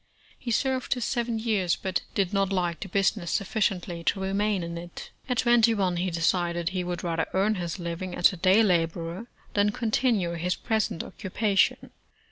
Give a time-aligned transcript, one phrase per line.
[0.39, 4.75] He served his seven vears, but did not like the business sufficiently to remain in
[4.75, 5.11] it.
[5.29, 9.27] At twenty one, he decide^* he would rather earn his living as a day laborer,
[9.53, 11.91] than continue his present occupation.